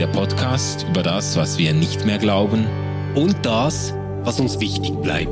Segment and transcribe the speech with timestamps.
[0.00, 2.66] der Podcast über das, was wir nicht mehr glauben
[3.14, 3.92] und das,
[4.22, 5.28] was uns wichtig bleibt.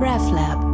[0.00, 0.64] RefLab.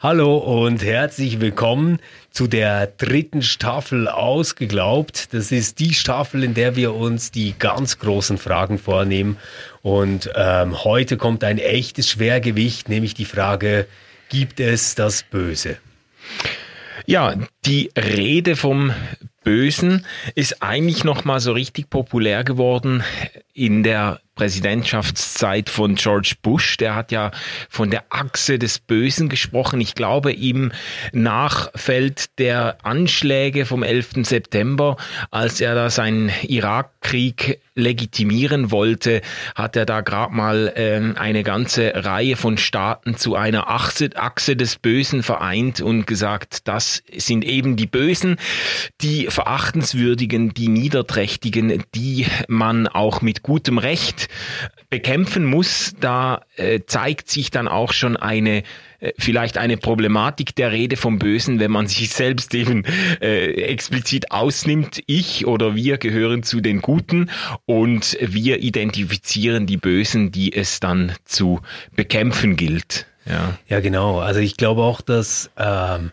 [0.00, 1.98] Hallo und herzlich willkommen
[2.30, 5.34] zu der dritten Staffel Ausgeglaubt.
[5.34, 9.36] Das ist die Staffel, in der wir uns die ganz großen Fragen vornehmen.
[9.82, 13.86] Und ähm, heute kommt ein echtes Schwergewicht, nämlich die Frage,
[14.28, 15.78] gibt es das Böse?
[17.06, 17.34] Ja,
[17.64, 18.92] die Rede vom
[19.44, 23.04] Bösen ist eigentlich noch mal so richtig populär geworden
[23.54, 26.76] in der Präsidentschaftszeit von George Bush.
[26.76, 27.32] Der hat ja
[27.68, 29.80] von der Achse des Bösen gesprochen.
[29.80, 30.72] Ich glaube, ihm
[31.12, 34.26] nachfällt der Anschläge vom 11.
[34.26, 34.96] September,
[35.30, 39.20] als er da seinen Irakkrieg legitimieren wollte,
[39.54, 44.56] hat er da gerade mal äh, eine ganze Reihe von Staaten zu einer Achse, Achse
[44.56, 48.36] des Bösen vereint und gesagt, das sind eben die Bösen,
[49.02, 54.25] die verachtenswürdigen, die niederträchtigen, die man auch mit gutem Recht
[54.90, 58.62] bekämpfen muss, da äh, zeigt sich dann auch schon eine
[59.00, 62.84] äh, vielleicht eine Problematik der Rede vom Bösen, wenn man sich selbst eben
[63.20, 65.02] äh, explizit ausnimmt.
[65.06, 67.30] Ich oder wir gehören zu den Guten
[67.66, 71.60] und wir identifizieren die Bösen, die es dann zu
[71.94, 73.06] bekämpfen gilt.
[73.26, 74.20] Ja, ja genau.
[74.20, 76.12] Also ich glaube auch, dass ähm,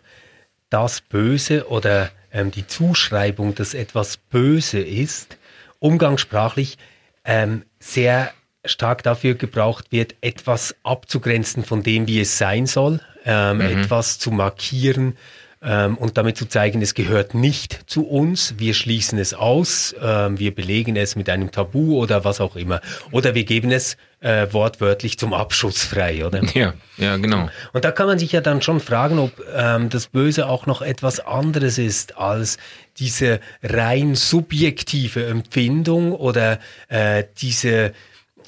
[0.68, 5.38] das Böse oder ähm, die Zuschreibung, dass etwas böse ist,
[5.78, 6.78] umgangssprachlich
[7.24, 8.32] ähm, sehr
[8.64, 13.62] stark dafür gebraucht wird, etwas abzugrenzen von dem, wie es sein soll, ähm, mhm.
[13.62, 15.16] etwas zu markieren
[15.64, 20.38] ähm, und damit zu zeigen, es gehört nicht zu uns, wir schließen es aus, ähm,
[20.38, 22.80] wir belegen es mit einem Tabu oder was auch immer.
[23.10, 26.42] Oder wir geben es äh, wortwörtlich zum Abschuss frei, oder?
[26.54, 27.48] Ja, ja, genau.
[27.72, 30.82] Und da kann man sich ja dann schon fragen, ob ähm, das Böse auch noch
[30.82, 32.58] etwas anderes ist als
[32.98, 37.92] diese rein subjektive Empfindung oder äh, diese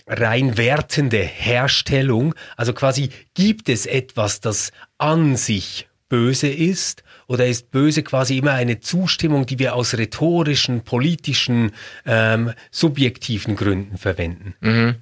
[0.07, 2.35] rein wertende Herstellung.
[2.57, 7.03] Also quasi gibt es etwas, das an sich böse ist?
[7.27, 11.73] Oder ist böse quasi immer eine Zustimmung, die wir aus rhetorischen, politischen,
[12.05, 14.55] ähm, subjektiven Gründen verwenden?
[14.61, 14.97] Mhm.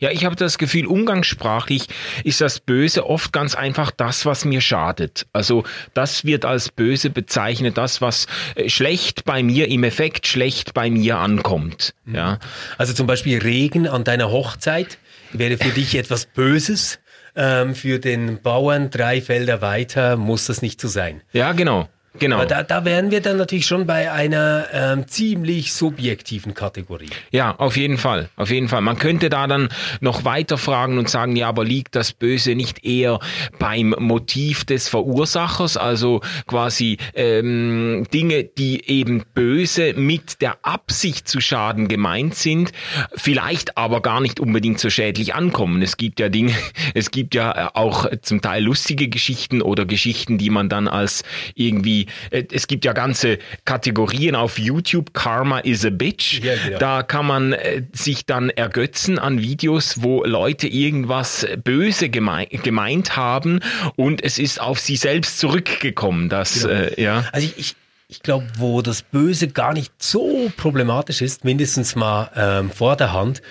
[0.00, 1.86] Ja, ich habe das Gefühl, umgangssprachlich
[2.24, 5.26] ist das Böse oft ganz einfach das, was mir schadet.
[5.32, 5.64] Also
[5.94, 10.90] das wird als böse bezeichnet, das, was äh, schlecht bei mir, im Effekt schlecht bei
[10.90, 11.94] mir ankommt.
[12.04, 12.14] Mhm.
[12.14, 12.38] Ja.
[12.76, 14.98] Also zum Beispiel Regen an deiner Hochzeit
[15.32, 16.98] wäre für dich etwas Böses.
[17.36, 21.22] Ähm, für den Bauern drei Felder weiter muss das nicht so sein.
[21.32, 21.88] Ja, genau.
[22.20, 22.44] Genau.
[22.44, 27.10] Da, da wären wir dann natürlich schon bei einer ähm, ziemlich subjektiven Kategorie.
[27.32, 28.28] Ja, auf jeden Fall.
[28.36, 28.82] Auf jeden Fall.
[28.82, 29.68] Man könnte da dann
[30.00, 33.18] noch weiter fragen und sagen, ja, aber liegt das Böse nicht eher
[33.58, 35.76] beim Motiv des Verursachers?
[35.76, 42.70] Also quasi ähm, Dinge, die eben böse mit der Absicht zu schaden gemeint sind,
[43.16, 45.82] vielleicht aber gar nicht unbedingt so schädlich ankommen.
[45.82, 46.54] Es gibt ja Dinge,
[46.94, 51.24] es gibt ja auch zum Teil lustige Geschichten oder Geschichten, die man dann als
[51.56, 56.40] irgendwie äh, es gibt ja ganze Kategorien auf YouTube, Karma is a Bitch.
[56.40, 56.78] Ja, genau.
[56.78, 63.16] Da kann man äh, sich dann ergötzen an Videos, wo Leute irgendwas böse gemein, gemeint
[63.16, 63.60] haben
[63.96, 66.28] und es ist auf sie selbst zurückgekommen.
[66.28, 66.74] Dass, genau.
[66.74, 67.24] äh, ja.
[67.32, 67.76] Also ich, ich
[68.08, 73.12] ich glaube, wo das Böse gar nicht so problematisch ist, mindestens mal ähm, vor der
[73.12, 73.42] Hand,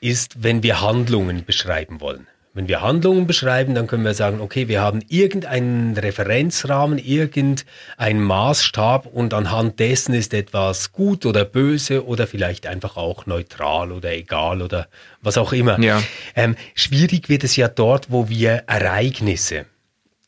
[0.00, 2.26] ist, wenn wir Handlungen beschreiben wollen.
[2.56, 9.04] Wenn wir Handlungen beschreiben, dann können wir sagen, okay, wir haben irgendeinen Referenzrahmen, irgendeinen Maßstab
[9.04, 14.62] und anhand dessen ist etwas gut oder böse oder vielleicht einfach auch neutral oder egal
[14.62, 14.88] oder
[15.20, 15.78] was auch immer.
[15.80, 16.02] Ja.
[16.34, 19.66] Ähm, schwierig wird es ja dort, wo wir Ereignisse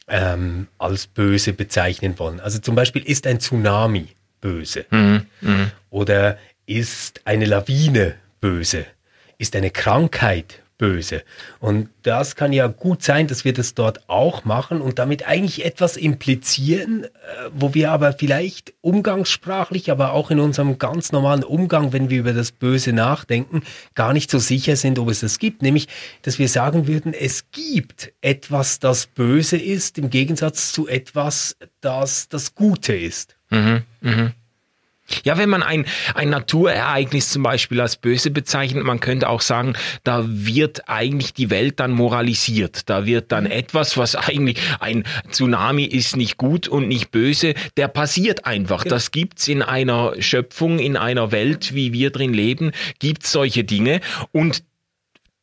[0.07, 2.41] ähm, als böse bezeichnen wollen.
[2.41, 4.09] Also zum Beispiel ist ein Tsunami
[4.43, 5.23] böse mhm.
[5.41, 5.71] Mhm.
[5.89, 8.85] oder ist eine Lawine böse,
[9.39, 11.23] ist eine Krankheit böse.
[11.59, 15.65] Und das kann ja gut sein, dass wir das dort auch machen und damit eigentlich
[15.65, 17.09] etwas implizieren, äh,
[17.53, 22.33] wo wir aber vielleicht umgangssprachlich, aber auch in unserem ganz normalen Umgang, wenn wir über
[22.33, 23.63] das Böse nachdenken,
[23.95, 25.63] gar nicht so sicher sind, ob es das gibt.
[25.63, 25.89] Nämlich,
[26.23, 32.29] dass wir sagen würden, es gibt etwas, das böse ist, im Gegensatz zu etwas, das
[32.29, 33.37] das Gute ist.
[33.51, 34.33] Mhm, mh.
[35.25, 39.75] Ja, wenn man ein, ein Naturereignis zum Beispiel als böse bezeichnet, man könnte auch sagen,
[40.05, 42.89] da wird eigentlich die Welt dann moralisiert.
[42.91, 43.51] Da wird dann mhm.
[43.51, 48.85] etwas, was eigentlich ein Tsunami ist nicht gut und nicht böse, der passiert einfach.
[48.85, 48.91] Ja.
[48.91, 54.01] Das gibt's in einer Schöpfung, in einer Welt, wie wir drin leben, gibt's solche Dinge
[54.33, 54.63] und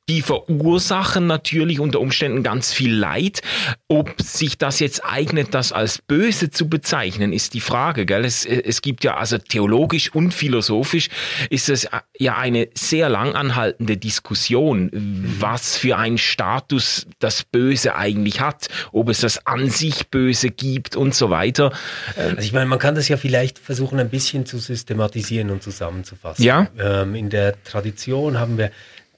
[0.08, 3.42] die verursachen natürlich unter Umständen ganz viel Leid.
[3.88, 8.06] Ob sich das jetzt eignet, das als böse zu bezeichnen, ist die Frage.
[8.06, 8.24] Gell?
[8.24, 11.10] Es, es gibt ja also theologisch und philosophisch
[11.50, 11.88] ist es
[12.18, 14.92] ja eine sehr lang anhaltende Diskussion,
[15.40, 20.96] was für einen Status das Böse eigentlich hat, ob es das an sich Böse gibt
[20.96, 21.72] und so weiter.
[22.16, 26.44] Also ich meine, man kann das ja vielleicht versuchen, ein bisschen zu systematisieren und zusammenzufassen.
[26.44, 26.68] Ja.
[26.78, 28.72] Ähm, in der Tradition haben wir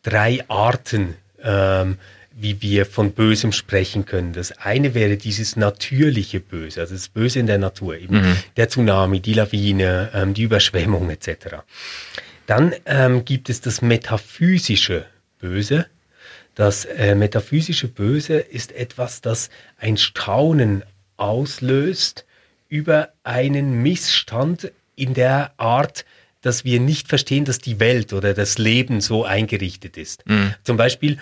[0.03, 1.97] drei Arten, ähm,
[2.31, 4.33] wie wir von Bösem sprechen können.
[4.33, 8.35] Das eine wäre dieses natürliche Böse, also das Böse in der Natur, eben mhm.
[8.57, 11.63] der Tsunami, die Lawine, ähm, die Überschwemmung etc.
[12.45, 15.05] Dann ähm, gibt es das metaphysische
[15.39, 15.87] Böse.
[16.53, 20.83] Das äh, metaphysische Böse ist etwas, das ein Staunen
[21.17, 22.25] auslöst
[22.69, 26.05] über einen Missstand in der Art,
[26.41, 30.27] dass wir nicht verstehen, dass die Welt oder das Leben so eingerichtet ist.
[30.27, 30.53] Mhm.
[30.63, 31.17] Zum Beispiel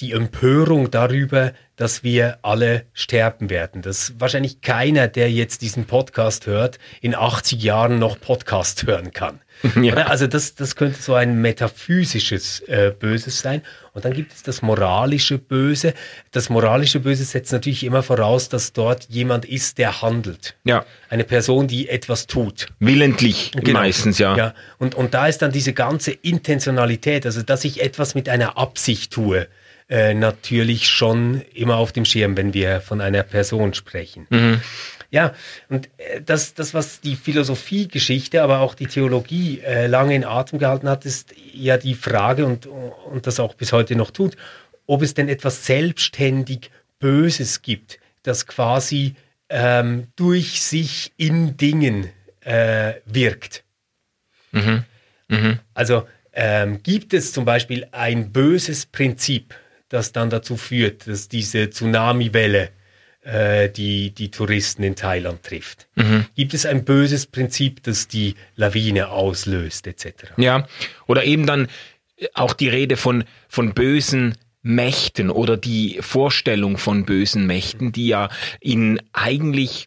[0.00, 3.80] die Empörung darüber, dass wir alle sterben werden.
[3.82, 9.40] Dass wahrscheinlich keiner, der jetzt diesen Podcast hört, in 80 Jahren noch Podcast hören kann.
[9.82, 9.94] Ja.
[10.06, 13.62] Also das, das könnte so ein metaphysisches äh, Böses sein.
[13.92, 15.94] Und dann gibt es das moralische Böse.
[16.30, 20.56] Das moralische Böse setzt natürlich immer voraus, dass dort jemand ist, der handelt.
[20.64, 20.84] Ja.
[21.10, 22.68] Eine Person, die etwas tut.
[22.78, 23.80] Willentlich genau.
[23.80, 24.36] meistens, ja.
[24.36, 24.54] ja.
[24.78, 29.12] Und, und da ist dann diese ganze Intentionalität, also dass ich etwas mit einer Absicht
[29.12, 29.48] tue.
[29.90, 34.26] Äh, natürlich schon immer auf dem Schirm, wenn wir von einer Person sprechen.
[34.28, 34.60] Mhm.
[35.10, 35.32] Ja,
[35.70, 40.58] und äh, das, das, was die Philosophiegeschichte, aber auch die Theologie äh, lange in Atem
[40.58, 44.36] gehalten hat, ist ja die Frage und, und das auch bis heute noch tut,
[44.86, 49.14] ob es denn etwas selbstständig Böses gibt, das quasi
[49.48, 53.64] ähm, durch sich in Dingen äh, wirkt.
[54.52, 54.84] Mhm.
[55.28, 55.60] Mhm.
[55.72, 59.54] Also ähm, gibt es zum Beispiel ein böses Prinzip,
[59.88, 62.70] das dann dazu führt, dass diese Tsunami-Welle
[63.22, 65.88] äh, die, die Touristen in Thailand trifft.
[65.96, 66.26] Mhm.
[66.34, 70.32] Gibt es ein böses Prinzip, das die Lawine auslöst, etc.?
[70.36, 70.66] Ja,
[71.06, 71.68] oder eben dann
[72.34, 78.28] auch die Rede von, von bösen Mächten oder die Vorstellung von bösen Mächten, die ja
[78.60, 79.86] in eigentlich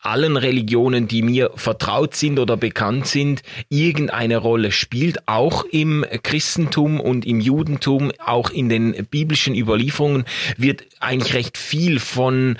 [0.00, 7.00] allen Religionen, die mir vertraut sind oder bekannt sind, irgendeine Rolle spielt, auch im Christentum
[7.00, 10.24] und im Judentum, auch in den biblischen Überlieferungen
[10.56, 12.56] wird eigentlich recht viel von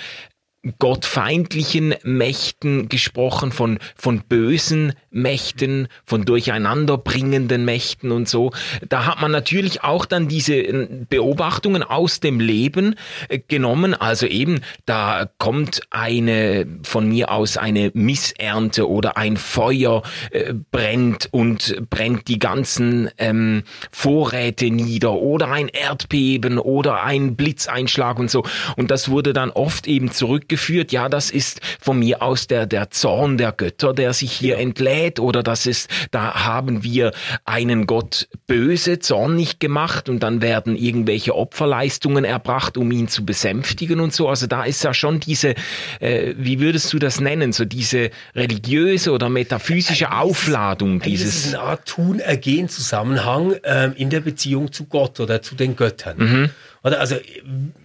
[0.78, 8.52] gottfeindlichen Mächten gesprochen, von, von bösen Mächten, von durcheinanderbringenden Mächten und so.
[8.88, 12.94] Da hat man natürlich auch dann diese äh, Beobachtungen aus dem Leben
[13.28, 13.94] äh, genommen.
[13.94, 21.28] Also eben, da kommt eine, von mir aus eine Missernte oder ein Feuer äh, brennt
[21.32, 28.44] und brennt die ganzen ähm, Vorräte nieder oder ein Erdbeben oder ein Blitzeinschlag und so.
[28.76, 32.66] Und das wurde dann oft eben zurück geführt, ja, das ist von mir aus der,
[32.66, 34.60] der Zorn der Götter, der sich hier ja.
[35.00, 37.12] Entlädt oder das ist, da haben wir
[37.44, 44.00] einen Gott böse, zornig gemacht und dann werden irgendwelche Opferleistungen erbracht, um ihn zu besänftigen
[44.00, 44.29] und so.
[44.29, 45.55] Also da ist ja schon diese,
[46.00, 51.35] äh, wie würdest du das nennen, so diese religiöse oder metaphysische Aufladung dieses.
[51.35, 56.17] Das ist eine Art Tun-Ergehen-Zusammenhang ähm, in der Beziehung zu Gott oder zu den Göttern.
[56.19, 56.50] Mhm.
[56.82, 57.17] Oder also,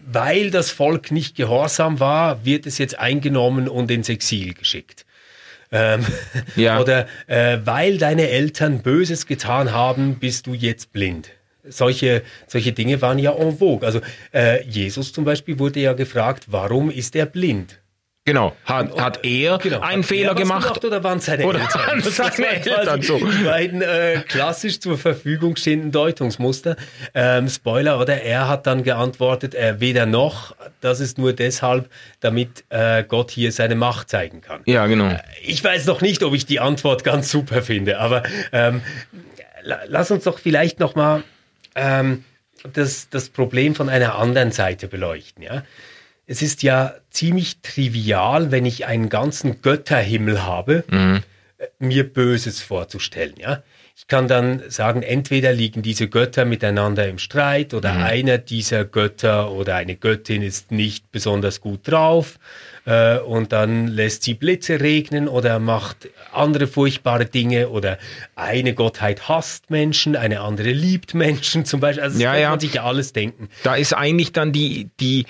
[0.09, 5.04] weil das Volk nicht gehorsam war, wird es jetzt eingenommen und ins Exil geschickt.
[5.75, 6.05] Ähm,
[6.55, 6.79] ja.
[6.79, 11.31] Oder äh, weil deine Eltern Böses getan haben, bist du jetzt blind.
[11.67, 13.85] Solche, solche Dinge waren ja en vogue.
[13.85, 13.99] Also
[14.33, 17.79] äh, Jesus zum Beispiel wurde ja gefragt, warum ist er blind?
[18.27, 18.55] Genau.
[18.65, 19.81] Hat, hat er genau.
[19.81, 20.63] einen hat Fehler er gemacht?
[20.63, 20.83] gemacht?
[20.83, 21.81] Oder waren seine oder Eltern?
[21.85, 23.19] Waren seine Eltern so.
[23.19, 26.75] Die beiden äh, klassisch zur Verfügung stehenden Deutungsmuster.
[27.13, 28.23] Ähm, Spoiler, oder?
[28.23, 30.55] Er hat dann geantwortet, äh, weder noch.
[30.81, 31.87] Das ist nur deshalb,
[32.19, 34.61] damit äh, Gott hier seine Macht zeigen kann.
[34.65, 35.09] Ja, genau.
[35.09, 38.81] Äh, ich weiß noch nicht, ob ich die Antwort ganz super finde, aber ähm,
[39.61, 41.23] lass uns doch vielleicht noch mal
[41.75, 42.23] ähm,
[42.73, 45.61] das, das Problem von einer anderen Seite beleuchten, ja?
[46.27, 51.23] Es ist ja ziemlich trivial, wenn ich einen ganzen Götterhimmel habe, mhm.
[51.79, 53.35] mir Böses vorzustellen.
[53.37, 53.63] Ja?
[53.97, 58.03] Ich kann dann sagen, entweder liegen diese Götter miteinander im Streit oder mhm.
[58.03, 62.37] einer dieser Götter oder eine Göttin ist nicht besonders gut drauf
[62.83, 67.97] äh, und dann lässt sie Blitze regnen oder macht andere furchtbare Dinge oder
[68.35, 72.03] eine Gottheit hasst Menschen, eine andere liebt Menschen zum Beispiel.
[72.03, 73.47] Also das ja, kann man sich ja alles denken.
[73.63, 75.25] Da ist eigentlich dann die, die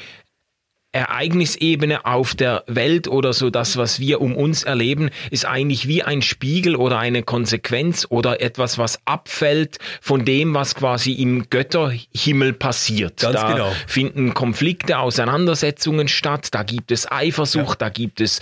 [0.95, 6.03] Ereignisebene auf der Welt oder so das, was wir um uns erleben, ist eigentlich wie
[6.03, 12.53] ein Spiegel oder eine Konsequenz oder etwas, was abfällt von dem, was quasi im Götterhimmel
[12.53, 13.19] passiert.
[13.19, 13.71] Ganz da genau.
[13.87, 18.39] finden Konflikte, Auseinandersetzungen statt, da gibt es Eifersucht, da gibt es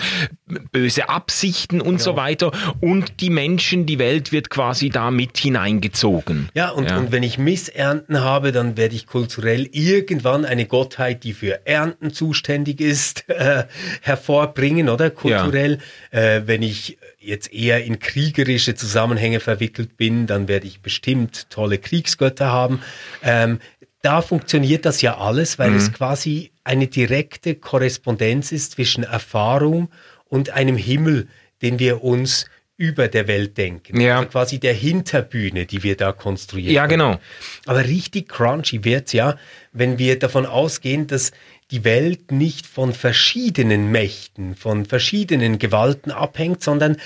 [0.71, 6.49] böse Absichten und so weiter und die Menschen, die Welt wird quasi da mit hineingezogen.
[6.53, 6.97] Ja, und, Ja.
[6.97, 12.13] und wenn ich Missernten habe, dann werde ich kulturell irgendwann eine Gottheit, die für Ernten
[12.13, 13.65] zuständig ist, äh,
[14.01, 15.09] hervorbringen, oder?
[15.09, 15.79] Kulturell.
[16.11, 21.77] Äh, wenn ich jetzt eher in kriegerische Zusammenhänge verwickelt bin, dann werde ich bestimmt tolle
[21.77, 22.81] Kriegsgötter haben.
[23.23, 23.59] Ähm,
[24.01, 29.89] da funktioniert das ja alles, weil es quasi eine direkte Korrespondenz ist zwischen Erfahrung
[30.25, 31.29] und einem Himmel,
[31.61, 34.01] den wir uns über der Welt denken.
[34.01, 34.17] Ja.
[34.17, 36.73] Also quasi der Hinterbühne, die wir da konstruieren.
[36.73, 37.19] Ja, genau.
[37.65, 39.37] Aber richtig crunchy wird's ja,
[39.71, 41.31] wenn wir davon ausgehen, dass
[41.73, 46.97] die Welt nicht von verschiedenen Mächten, von verschiedenen Gewalten abhängt, sondern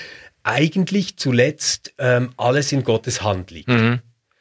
[0.42, 3.70] eigentlich zuletzt ähm, alles in Gottes Hand liegt.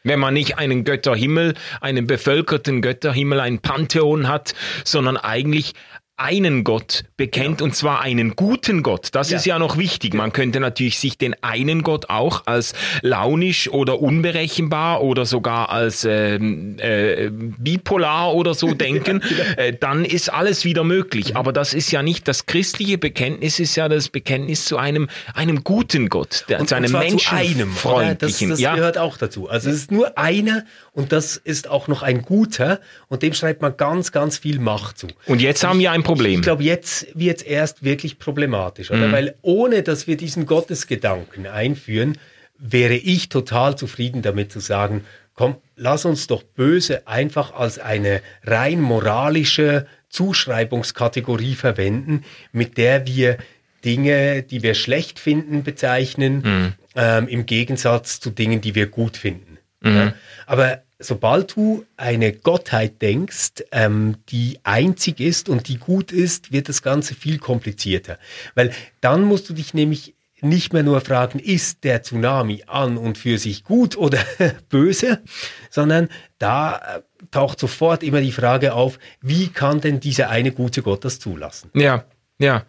[0.03, 4.53] Wenn man nicht einen Götterhimmel, einen bevölkerten Götterhimmel, ein Pantheon hat,
[4.83, 5.73] sondern eigentlich
[6.17, 9.09] einen Gott bekennt und zwar einen guten Gott.
[9.11, 9.37] Das Ja.
[9.37, 10.15] ist ja noch wichtig.
[10.15, 16.05] Man könnte natürlich sich den einen Gott auch als launisch oder unberechenbar oder sogar als
[16.09, 19.21] ähm, äh, bipolar oder so denken.
[19.57, 21.35] äh, dann ist alles wieder möglich.
[21.35, 25.63] Aber das ist ja nicht das christliche Bekenntnis, ist ja das Bekenntnis zu einem einem
[25.63, 27.19] guten Gott, der, zu einem zwar zu einem?
[27.19, 28.49] Das, menschenfreundlichen.
[28.49, 28.73] das ja.
[28.73, 29.49] gehört auch dazu.
[29.49, 33.61] Also es ist nur einer und das ist auch noch ein guter und dem schreibt
[33.61, 35.07] man ganz, ganz viel Macht zu.
[35.27, 36.35] Und jetzt haben wir ein Problem.
[36.35, 38.95] Ich glaube, jetzt wird es erst wirklich problematisch, Mhm.
[38.97, 39.11] oder?
[39.11, 42.17] Weil ohne, dass wir diesen Gottesgedanken einführen,
[42.57, 48.21] wäre ich total zufrieden damit zu sagen, komm, lass uns doch böse einfach als eine
[48.43, 53.37] rein moralische Zuschreibungskategorie verwenden, mit der wir
[53.85, 56.73] Dinge, die wir schlecht finden, bezeichnen, Mhm.
[56.95, 59.57] ähm, im Gegensatz zu Dingen, die wir gut finden.
[59.83, 60.13] Ja?
[60.47, 66.69] Aber sobald du eine Gottheit denkst, ähm, die einzig ist und die gut ist, wird
[66.69, 68.17] das Ganze viel komplizierter.
[68.55, 73.17] Weil dann musst du dich nämlich nicht mehr nur fragen, ist der Tsunami an und
[73.17, 74.19] für sich gut oder
[74.69, 75.21] böse,
[75.69, 80.83] sondern da äh, taucht sofort immer die Frage auf, wie kann denn dieser eine gute
[80.83, 81.71] Gott das zulassen?
[81.73, 82.05] Ja,
[82.37, 82.65] ja.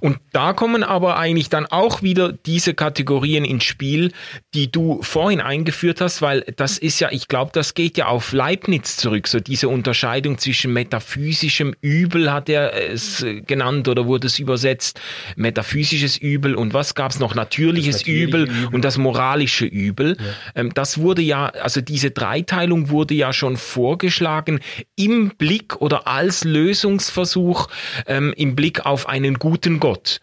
[0.00, 4.12] Und da kommen aber eigentlich dann auch wieder diese Kategorien ins Spiel,
[4.54, 8.32] die du vorhin eingeführt hast, weil das ist ja, ich glaube, das geht ja auf
[8.32, 14.38] Leibniz zurück, so diese Unterscheidung zwischen metaphysischem Übel hat er es genannt oder wurde es
[14.38, 15.00] übersetzt,
[15.36, 18.68] metaphysisches Übel und was gab es noch, natürliches natürliche Übel, Übel.
[18.72, 20.16] und das moralische Übel.
[20.54, 24.60] Ähm, das wurde ja, also diese Dreiteilung wurde ja schon vorgeschlagen
[24.96, 27.68] im Blick oder als Lösungsversuch
[28.06, 30.20] ähm, im Blick auf einen guten Gott.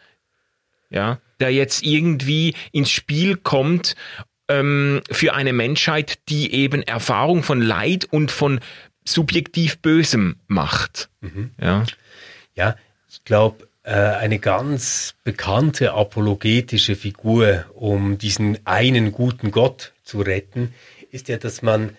[0.89, 3.95] Ja, der jetzt irgendwie ins Spiel kommt
[4.47, 8.59] ähm, für eine Menschheit, die eben Erfahrung von Leid und von
[9.03, 11.09] subjektiv Bösem macht.
[11.59, 11.85] Ja.
[12.55, 12.75] Ja,
[13.09, 20.73] ich glaube, äh, eine ganz bekannte apologetische Figur, um diesen einen guten Gott zu retten,
[21.11, 21.95] ist ja, dass man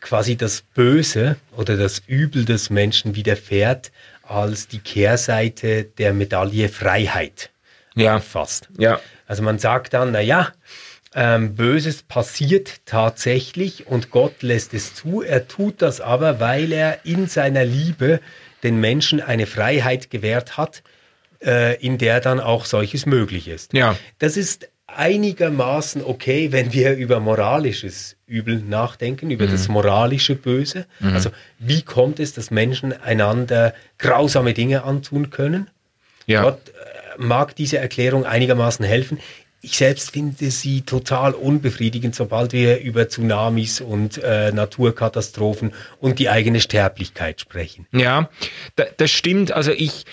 [0.00, 3.90] quasi das Böse oder das Übel des Menschen widerfährt
[4.22, 7.50] als die Kehrseite der Medaille Freiheit
[7.94, 8.16] Ja.
[8.16, 8.68] auffasst.
[8.78, 9.00] Ja.
[9.26, 10.52] Also man sagt dann, na ja,
[11.14, 15.22] ähm, Böses passiert tatsächlich und Gott lässt es zu.
[15.22, 18.20] Er tut das aber, weil er in seiner Liebe
[18.62, 20.82] den Menschen eine Freiheit gewährt hat,
[21.42, 23.72] äh, in der dann auch solches möglich ist.
[23.72, 23.96] Ja.
[24.20, 30.86] Das ist einigermaßen okay, wenn wir über moralisches Übel nachdenken, über das moralische Böse.
[31.00, 35.68] Also wie kommt es, dass Menschen einander grausame Dinge antun können?
[36.26, 36.42] Ja.
[36.42, 36.72] Gott äh,
[37.20, 39.18] mag diese Erklärung einigermaßen helfen.
[39.62, 46.30] Ich selbst finde sie total unbefriedigend, sobald wir über Tsunamis und äh, Naturkatastrophen und die
[46.30, 47.86] eigene Sterblichkeit sprechen.
[47.92, 48.30] Ja,
[48.76, 49.52] da, das stimmt.
[49.52, 50.06] Also ich,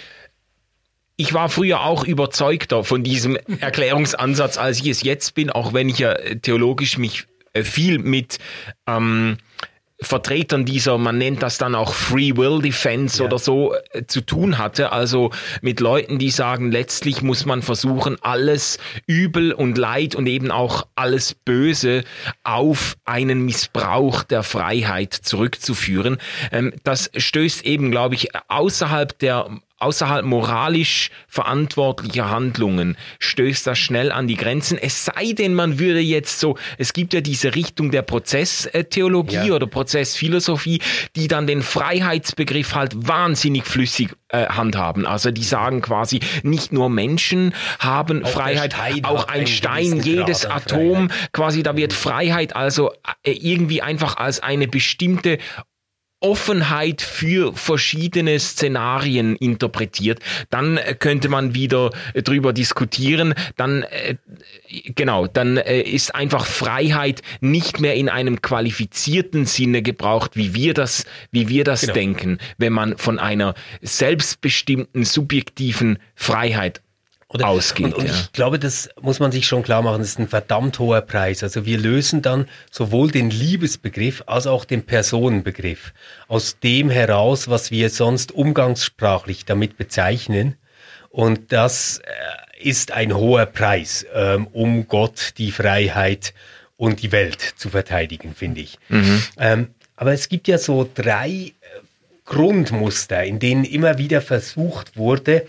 [1.17, 5.89] ich war früher auch überzeugter von diesem Erklärungsansatz, als ich es jetzt bin, auch wenn
[5.89, 8.37] ich ja äh, theologisch mich äh, viel mit
[8.85, 9.37] ähm,
[9.99, 14.59] Vertretern dieser, man nennt das dann auch Free Will Defense oder so, äh, zu tun
[14.59, 14.91] hatte.
[14.91, 15.31] Also
[15.61, 20.85] mit Leuten, die sagen, letztlich muss man versuchen, alles Übel und Leid und eben auch
[20.93, 22.03] alles Böse
[22.43, 26.19] auf einen Missbrauch der Freiheit zurückzuführen.
[26.51, 34.11] Ähm, das stößt eben, glaube ich, außerhalb der außerhalb moralisch verantwortlicher Handlungen stößt das schnell
[34.11, 34.77] an die Grenzen.
[34.77, 39.53] Es sei denn, man würde jetzt so, es gibt ja diese Richtung der Prozesstheologie ja.
[39.53, 40.81] oder Prozessphilosophie,
[41.15, 45.05] die dann den Freiheitsbegriff halt wahnsinnig flüssig äh, handhaben.
[45.05, 51.09] Also die sagen quasi, nicht nur Menschen haben auch Freiheit, auch ein Stein, jedes Atom,
[51.31, 52.91] quasi da wird Freiheit also
[53.23, 55.37] äh, irgendwie einfach als eine bestimmte
[56.19, 60.19] Offenheit für verschiedene Szenarien interpretiert,
[60.49, 63.35] dann äh, könnte man wieder äh, drüber diskutieren.
[63.55, 64.15] Dann äh,
[64.95, 71.05] genau, dann ist einfach Freiheit nicht mehr in einem qualifizierten Sinne gebraucht, wie wir das,
[71.31, 71.93] wie wir das genau.
[71.93, 76.81] denken, wenn man von einer selbstbestimmten subjektiven Freiheit
[77.29, 77.87] oder, ausgeht.
[77.87, 78.13] Und, und ja.
[78.13, 81.43] ich glaube, das muss man sich schon klar machen, das ist ein verdammt hoher Preis.
[81.43, 85.93] Also wir lösen dann sowohl den Liebesbegriff als auch den Personenbegriff
[86.27, 90.55] aus dem heraus, was wir sonst umgangssprachlich damit bezeichnen.
[91.09, 96.33] Und das äh, ist ein hoher Preis, ähm, um Gott die Freiheit
[96.77, 98.79] und die Welt zu verteidigen, finde ich.
[98.89, 99.23] Mhm.
[99.37, 101.53] Ähm, aber es gibt ja so drei äh,
[102.25, 105.47] Grundmuster, in denen immer wieder versucht wurde,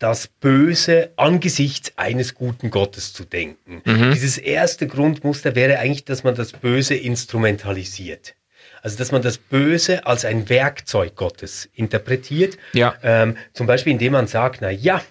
[0.00, 3.82] das Böse angesichts eines guten Gottes zu denken.
[3.84, 4.12] Mhm.
[4.12, 8.34] Dieses erste Grundmuster wäre eigentlich, dass man das Böse instrumentalisiert.
[8.82, 12.56] Also, dass man das Böse als ein Werkzeug Gottes interpretiert.
[12.72, 12.94] Ja.
[13.02, 15.02] Ähm, zum Beispiel, indem man sagt, na ja,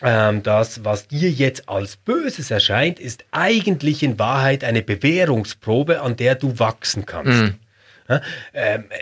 [0.00, 6.16] ähm, das, was dir jetzt als Böses erscheint, ist eigentlich in Wahrheit eine Bewährungsprobe, an
[6.16, 7.42] der du wachsen kannst.
[7.42, 7.54] Mhm.
[8.08, 8.22] Ja,
[8.54, 8.96] ähm, äh,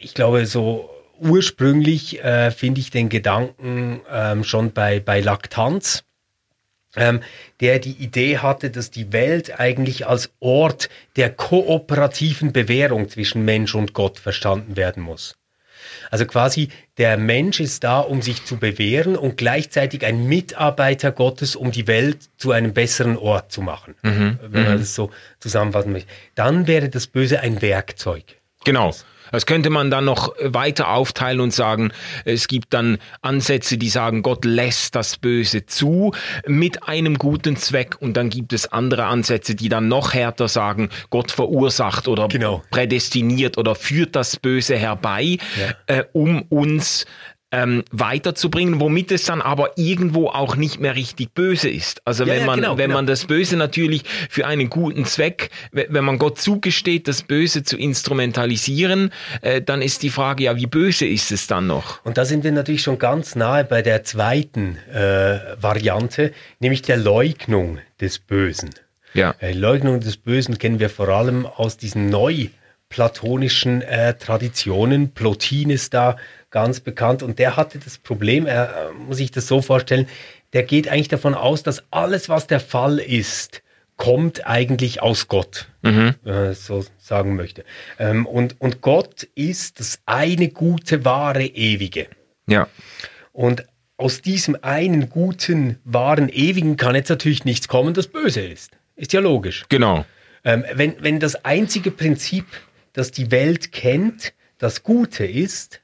[0.00, 6.04] ich glaube, so ursprünglich äh, finde ich den Gedanken ähm, schon bei, bei Laktanz,
[6.96, 7.20] ähm,
[7.60, 13.74] der die Idee hatte, dass die Welt eigentlich als Ort der kooperativen Bewährung zwischen Mensch
[13.74, 15.36] und Gott verstanden werden muss.
[16.10, 16.68] Also quasi
[16.98, 21.86] der Mensch ist da, um sich zu bewähren und gleichzeitig ein Mitarbeiter Gottes, um die
[21.86, 23.94] Welt zu einem besseren Ort zu machen.
[24.02, 24.38] Mhm.
[24.42, 24.78] Wenn man mhm.
[24.78, 26.08] das so zusammenfassen möchte.
[26.34, 28.24] Dann wäre das Böse ein Werkzeug.
[28.64, 28.92] Genau.
[29.32, 31.92] Das könnte man dann noch weiter aufteilen und sagen,
[32.24, 36.12] es gibt dann Ansätze, die sagen, Gott lässt das Böse zu
[36.46, 40.90] mit einem guten Zweck und dann gibt es andere Ansätze, die dann noch härter sagen,
[41.10, 42.62] Gott verursacht oder genau.
[42.70, 45.96] prädestiniert oder führt das Böse herbei, ja.
[45.96, 47.06] äh, um uns
[47.56, 52.02] ähm, weiterzubringen, womit es dann aber irgendwo auch nicht mehr richtig böse ist.
[52.04, 52.98] Also ja, wenn ja, man genau, wenn genau.
[52.98, 57.78] man das Böse natürlich für einen guten Zweck, wenn man Gott zugesteht, das Böse zu
[57.78, 62.04] instrumentalisieren, äh, dann ist die Frage ja, wie böse ist es dann noch?
[62.04, 66.98] Und da sind wir natürlich schon ganz nahe bei der zweiten äh, Variante, nämlich der
[66.98, 68.70] Leugnung des Bösen.
[69.14, 69.34] Ja.
[69.40, 75.12] Äh, Leugnung des Bösen kennen wir vor allem aus diesen neuplatonischen äh, Traditionen.
[75.12, 76.16] Plotin ist da
[76.50, 77.22] ganz bekannt.
[77.22, 80.08] Und der hatte das Problem, er muss sich das so vorstellen,
[80.52, 83.62] der geht eigentlich davon aus, dass alles, was der Fall ist,
[83.96, 86.14] kommt eigentlich aus Gott, mhm.
[86.24, 87.64] äh, so sagen möchte.
[87.98, 92.08] Ähm, und, und Gott ist das eine gute, wahre, ewige.
[92.46, 92.68] Ja.
[93.32, 93.64] Und
[93.96, 98.72] aus diesem einen guten, wahren, ewigen kann jetzt natürlich nichts kommen, das böse ist.
[98.96, 99.64] Ist ja logisch.
[99.68, 100.04] Genau.
[100.44, 102.44] Ähm, wenn, wenn das einzige Prinzip,
[102.92, 105.80] das die Welt kennt, das Gute ist,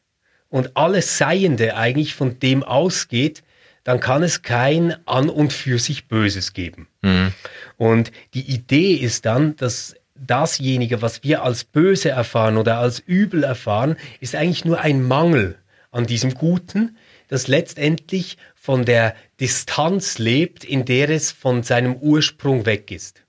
[0.52, 3.42] und alles Seiende eigentlich von dem ausgeht,
[3.84, 6.86] dann kann es kein an und für sich Böses geben.
[7.00, 7.32] Mhm.
[7.78, 13.42] Und die Idee ist dann, dass dasjenige, was wir als böse erfahren oder als übel
[13.44, 15.56] erfahren, ist eigentlich nur ein Mangel
[15.90, 16.96] an diesem Guten,
[17.28, 23.21] das letztendlich von der Distanz lebt, in der es von seinem Ursprung weg ist.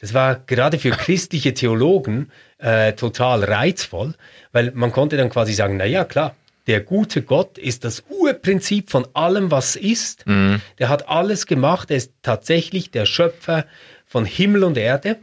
[0.00, 4.14] Das war gerade für christliche Theologen äh, total reizvoll,
[4.50, 6.34] weil man konnte dann quasi sagen, na ja, klar,
[6.66, 10.26] der gute Gott ist das Urprinzip von allem, was ist.
[10.26, 10.60] Mhm.
[10.78, 13.66] Der hat alles gemacht, er ist tatsächlich der Schöpfer
[14.06, 15.16] von Himmel und Erde.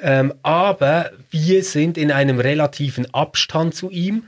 [0.00, 4.24] Ähm, aber wir sind in einem relativen Abstand zu ihm.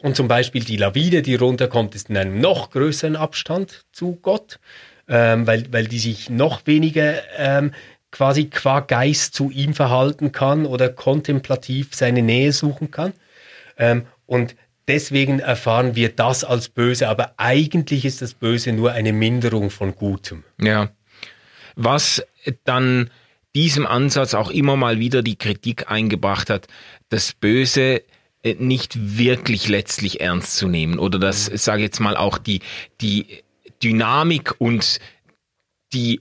[0.00, 4.60] Und zum Beispiel die Lawine, die runterkommt, ist in einem noch größeren Abstand zu Gott,
[5.08, 7.72] ähm, weil, weil die sich noch weniger ähm,
[8.10, 13.12] quasi qua Geist zu ihm verhalten kann oder kontemplativ seine Nähe suchen kann.
[13.76, 19.12] Ähm, und deswegen erfahren wir das als böse, aber eigentlich ist das Böse nur eine
[19.12, 20.44] Minderung von Gutem.
[20.60, 20.90] Ja.
[21.76, 22.22] Was
[22.64, 23.10] dann
[23.54, 26.66] diesem Ansatz auch immer mal wieder die Kritik eingebracht hat,
[27.08, 28.02] das Böse
[28.42, 31.56] äh, nicht wirklich letztlich ernst zu nehmen oder das, mhm.
[31.56, 32.60] sage jetzt mal auch die,
[33.00, 33.42] die
[33.82, 34.98] Dynamik und
[35.92, 36.20] die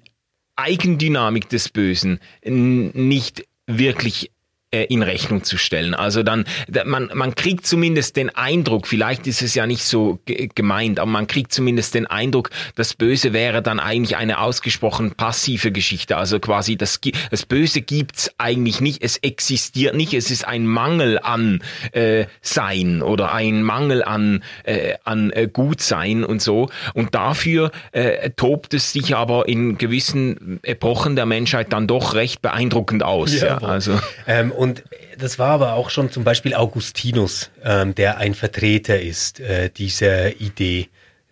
[0.58, 4.32] Eigendynamik des Bösen nicht wirklich
[4.72, 5.94] in Rechnung zu stellen.
[5.94, 6.44] Also dann,
[6.86, 11.28] man, man kriegt zumindest den Eindruck, vielleicht ist es ja nicht so gemeint, aber man
[11.28, 16.18] kriegt zumindest den Eindruck, das Böse wäre dann eigentlich eine ausgesprochen passive Geschichte.
[16.18, 17.00] Also quasi das,
[17.32, 21.62] das Böse gibt's eigentlich nicht, es existiert nicht, es ist ein Mangel an
[21.94, 26.70] äh, Sein oder ein Mangel an, äh, an äh, Gutsein und so.
[26.94, 32.42] Und dafür äh, tobt es sich aber in gewissen Epochen der Menschheit dann doch recht
[32.42, 33.34] beeindruckend aus.
[33.34, 33.98] Ja, ja also.
[34.26, 34.84] Ähm, und
[35.18, 40.40] das war aber auch schon zum Beispiel Augustinus, ähm, der ein Vertreter ist äh, dieser
[40.42, 40.90] Idee,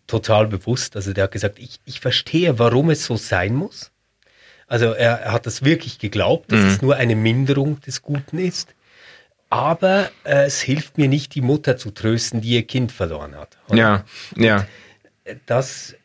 [0.07, 0.95] total bewusst.
[0.95, 3.91] Also der hat gesagt, ich, ich verstehe, warum es so sein muss.
[4.67, 6.67] Also er, er hat das wirklich geglaubt, dass mhm.
[6.67, 8.75] es nur eine Minderung des Guten ist.
[9.49, 13.57] Aber äh, es hilft mir nicht, die Mutter zu trösten, die ihr Kind verloren hat.
[13.69, 13.77] Oder?
[13.77, 14.67] Ja, ja.
[15.45, 15.95] das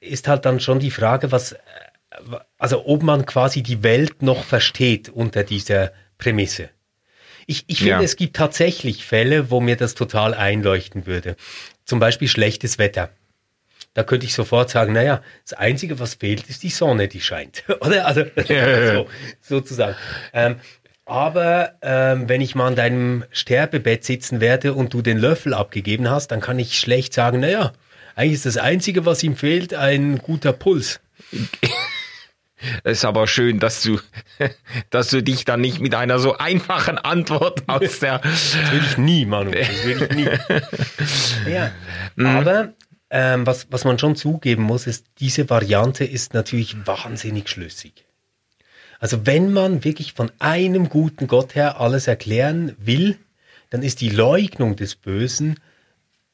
[0.00, 1.58] ist halt dann schon die Frage, was, äh,
[2.58, 6.70] also ob man quasi die Welt noch versteht unter dieser Prämisse.
[7.46, 8.02] Ich, ich finde, ja.
[8.02, 11.36] es gibt tatsächlich Fälle, wo mir das total einleuchten würde.
[11.84, 13.10] Zum Beispiel schlechtes Wetter.
[13.94, 17.64] Da könnte ich sofort sagen, naja, das Einzige, was fehlt, ist die Sonne, die scheint.
[17.80, 18.06] Oder?
[18.06, 19.08] Also, so,
[19.40, 19.96] sozusagen.
[20.32, 20.56] Ähm,
[21.06, 26.10] aber ähm, wenn ich mal an deinem Sterbebett sitzen werde und du den Löffel abgegeben
[26.10, 27.72] hast, dann kann ich schlecht sagen, naja,
[28.16, 31.00] eigentlich ist das Einzige, was ihm fehlt, ein guter Puls.
[32.84, 34.00] Es ist aber schön, dass du,
[34.90, 38.18] dass du dich dann nicht mit einer so einfachen Antwort aus der.
[38.18, 39.50] Das will ich nie, Manu.
[39.50, 40.28] Das will ich nie.
[41.50, 41.70] ja.
[42.16, 42.26] Mhm.
[42.26, 42.72] Aber
[43.10, 48.06] ähm, was, was man schon zugeben muss, ist, diese Variante ist natürlich wahnsinnig schlüssig.
[48.98, 53.18] Also wenn man wirklich von einem guten Gott her alles erklären will,
[53.70, 55.60] dann ist die Leugnung des Bösen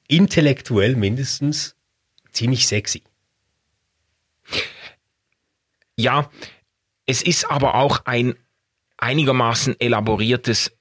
[0.07, 1.75] intellektuell mindestens
[2.31, 3.03] ziemlich sexy.
[6.03, 6.29] Ja,
[7.07, 8.35] es ist aber auch ein
[8.99, 10.73] einigermaßen elaboriertes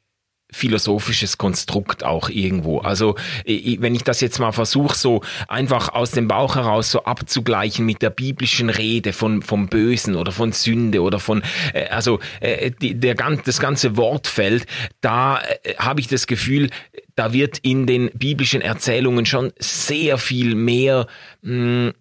[0.54, 2.80] philosophisches Konstrukt auch irgendwo.
[2.80, 7.86] Also wenn ich das jetzt mal versuche, so einfach aus dem Bauch heraus so abzugleichen
[7.86, 11.42] mit der biblischen Rede von vom Bösen oder von Sünde oder von
[11.74, 14.66] äh, also äh, der das ganze Wortfeld,
[15.00, 16.70] da äh, habe ich das Gefühl,
[17.16, 21.08] da wird in den biblischen Erzählungen schon sehr viel mehr
[21.44, 21.94] mh,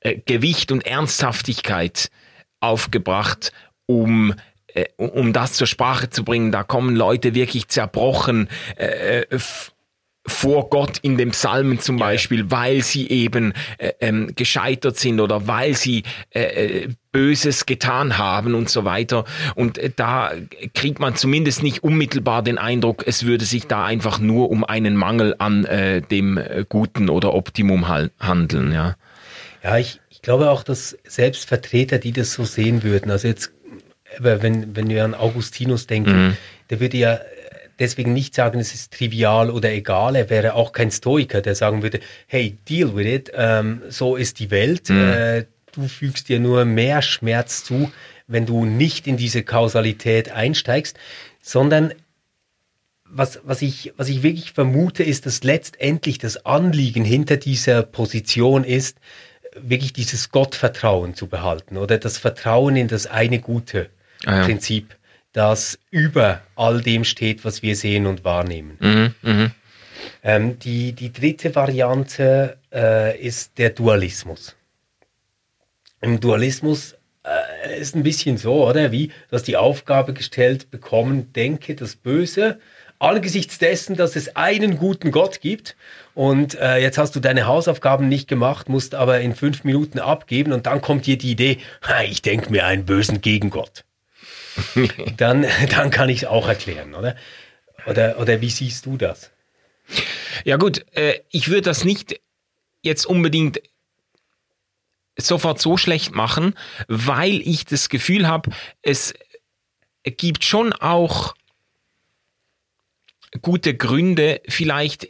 [0.00, 2.10] äh, Gewicht und Ernsthaftigkeit
[2.64, 3.52] aufgebracht,
[3.86, 4.34] um
[4.74, 6.52] äh, um das zur Sprache zu bringen.
[6.52, 9.38] Da kommen Leute wirklich zerbrochen äh, äh
[10.26, 12.50] vor Gott in dem Psalmen zum Beispiel, ja.
[12.50, 18.54] weil sie eben äh, ähm, gescheitert sind oder weil sie äh, äh, Böses getan haben
[18.54, 19.24] und so weiter.
[19.54, 20.32] Und äh, da
[20.72, 24.96] kriegt man zumindest nicht unmittelbar den Eindruck, es würde sich da einfach nur um einen
[24.96, 28.72] Mangel an äh, dem Guten oder Optimum handeln.
[28.72, 28.96] Ja,
[29.62, 33.52] ja ich glaube auch, dass selbst Vertreter, die das so sehen würden, also jetzt
[34.18, 36.36] wenn, wenn wir an Augustinus denken, mhm.
[36.70, 37.20] der würde ja
[37.78, 40.16] deswegen nicht sagen, es ist trivial oder egal.
[40.16, 44.38] Er wäre auch kein Stoiker, der sagen würde, hey, deal with it, ähm, so ist
[44.38, 44.88] die Welt.
[44.88, 45.12] Mhm.
[45.12, 47.90] Äh, du fügst dir nur mehr Schmerz zu,
[48.26, 50.96] wenn du nicht in diese Kausalität einsteigst,
[51.42, 51.92] sondern
[53.04, 58.64] was, was, ich, was ich wirklich vermute, ist, dass letztendlich das Anliegen hinter dieser Position
[58.64, 58.98] ist,
[59.54, 63.90] wirklich dieses Gottvertrauen zu behalten oder das Vertrauen in das eine Gute
[64.26, 64.44] ah, ja.
[64.44, 64.96] Prinzip,
[65.32, 68.76] das über all dem steht, was wir sehen und wahrnehmen.
[68.80, 69.50] Mhm, mh.
[70.22, 74.56] ähm, die, die dritte Variante äh, ist der Dualismus.
[76.00, 78.92] Im Dualismus äh, ist ein bisschen so, oder?
[78.92, 82.60] Wie, dass die Aufgabe gestellt bekommen, denke das Böse,
[83.04, 85.76] angesichts dessen, dass es einen guten Gott gibt
[86.14, 90.52] und äh, jetzt hast du deine Hausaufgaben nicht gemacht, musst aber in fünf Minuten abgeben
[90.52, 91.58] und dann kommt dir die Idee,
[92.08, 93.84] ich denke mir einen bösen Gegengott.
[95.16, 97.16] dann, dann kann ich es auch erklären, oder?
[97.86, 99.30] Oder, oder wie siehst du das?
[100.44, 102.20] Ja gut, äh, ich würde das nicht
[102.82, 103.60] jetzt unbedingt
[105.16, 106.54] sofort so schlecht machen,
[106.88, 108.50] weil ich das Gefühl habe,
[108.82, 109.14] es
[110.04, 111.34] gibt schon auch
[113.42, 115.08] gute Gründe, vielleicht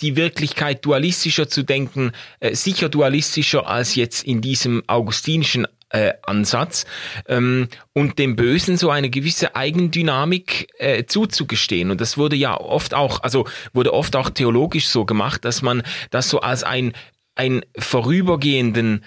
[0.00, 6.86] die Wirklichkeit dualistischer zu denken, äh, sicher dualistischer als jetzt in diesem augustinischen äh, Ansatz
[7.28, 11.90] ähm, und dem Bösen so eine gewisse Eigendynamik äh, zuzugestehen.
[11.90, 15.82] Und das wurde ja oft auch, also wurde oft auch theologisch so gemacht, dass man
[16.10, 16.92] das so als ein,
[17.36, 19.04] ein vorübergehenden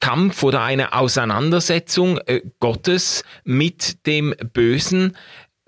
[0.00, 5.16] Kampf oder eine Auseinandersetzung äh, Gottes mit dem Bösen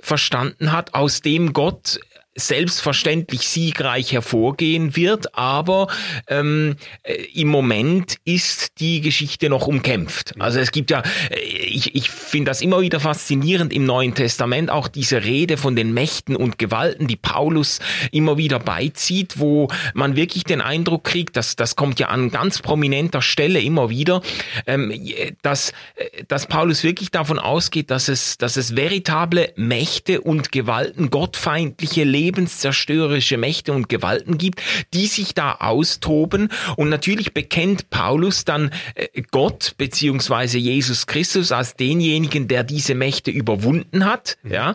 [0.07, 2.01] verstanden hat, aus dem Gott
[2.37, 5.88] selbstverständlich siegreich hervorgehen wird, aber
[6.29, 10.35] ähm, äh, im Moment ist die Geschichte noch umkämpft.
[10.38, 14.70] Also es gibt ja, äh, ich, ich finde das immer wieder faszinierend im Neuen Testament,
[14.70, 17.81] auch diese Rede von den Mächten und Gewalten, die Paulus
[18.12, 22.61] immer wieder beizieht, wo man wirklich den Eindruck kriegt, dass das kommt ja an ganz
[22.61, 24.20] prominenter Stelle immer wieder,
[24.66, 24.92] ähm,
[25.40, 31.09] dass, äh, dass Paulus wirklich davon ausgeht, dass es, dass es veritable Mächte und Gewalten,
[31.09, 34.61] gottfeindliche Leben lebenszerstörerische Mächte und Gewalten gibt,
[34.93, 36.51] die sich da austoben.
[36.77, 43.31] Und natürlich bekennt Paulus dann äh, Gott beziehungsweise Jesus Christus als denjenigen, der diese Mächte
[43.31, 44.39] überwunden hat.
[44.43, 44.53] Mhm.
[44.53, 44.75] Ja,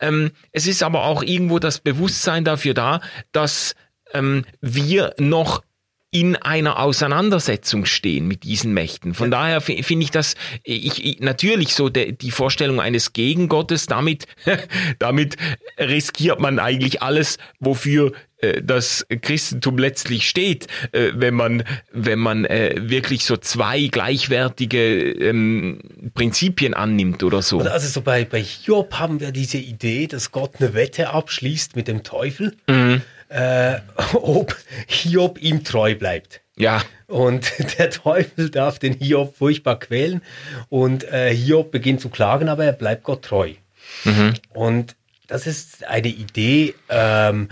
[0.00, 3.00] ähm, es ist aber auch irgendwo das Bewusstsein dafür da,
[3.32, 3.74] dass
[4.14, 5.62] ähm, wir noch
[6.14, 9.14] in einer Auseinandersetzung stehen mit diesen Mächten.
[9.14, 9.38] Von ja.
[9.38, 14.26] daher finde ich das, ich, ich, natürlich so de, die Vorstellung eines Gegengottes, damit,
[14.98, 15.36] damit
[15.78, 22.44] riskiert man eigentlich alles, wofür äh, das Christentum letztlich steht, äh, wenn man, wenn man
[22.44, 25.80] äh, wirklich so zwei gleichwertige ähm,
[26.12, 27.60] Prinzipien annimmt oder so.
[27.60, 31.88] Also so bei, bei Job haben wir diese Idee, dass Gott eine Wette abschließt mit
[31.88, 32.54] dem Teufel.
[32.68, 33.00] Mhm
[33.32, 33.80] äh,
[34.14, 36.40] ob Hiob ihm treu bleibt.
[36.56, 36.82] Ja.
[37.06, 40.22] Und der Teufel darf den Hiob furchtbar quälen
[40.68, 43.54] und äh, Hiob beginnt zu klagen, aber er bleibt Gott treu.
[44.04, 44.34] Mhm.
[44.52, 47.48] Und das ist eine Idee, ähm,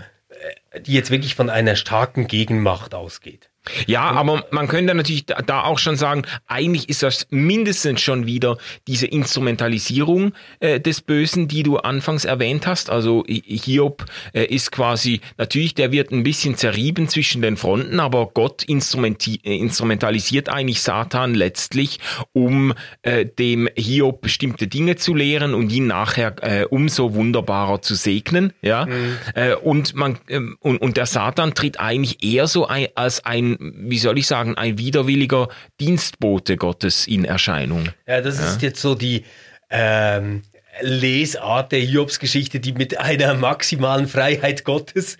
[0.85, 3.50] die jetzt wirklich von einer starken Gegenmacht ausgeht.
[3.87, 8.57] Ja, aber man könnte natürlich da auch schon sagen, eigentlich ist das mindestens schon wieder
[8.87, 12.89] diese Instrumentalisierung äh, des Bösen, die du anfangs erwähnt hast.
[12.89, 18.27] Also Hiob äh, ist quasi, natürlich, der wird ein bisschen zerrieben zwischen den Fronten, aber
[18.33, 21.99] Gott äh, instrumentalisiert eigentlich Satan letztlich,
[22.33, 27.95] um äh, dem Hiob bestimmte Dinge zu lehren und ihn nachher äh, umso wunderbarer zu
[27.95, 28.53] segnen.
[28.61, 29.17] Ja, mhm.
[29.35, 33.57] äh, und man äh, und, und der Satan tritt eigentlich eher so ein, als ein
[33.61, 35.47] wie soll ich sagen, ein widerwilliger
[35.79, 37.89] Dienstbote Gottes in Erscheinung.
[38.07, 38.47] Ja, das ja.
[38.47, 39.23] ist jetzt so die
[39.69, 40.41] ähm,
[40.81, 45.17] Lesart der Hiobs-Geschichte, die mit einer maximalen Freiheit Gottes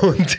[0.00, 0.38] und